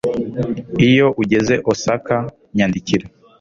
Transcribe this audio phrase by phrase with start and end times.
[0.87, 2.15] Iyo ugeze Osaka
[2.55, 3.05] nyandikira